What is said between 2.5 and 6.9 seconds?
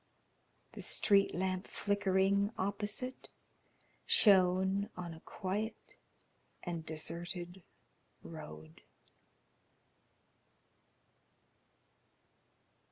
opposite shone on a quiet and